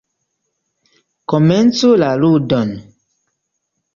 [1.33, 2.71] Komencu la ludon!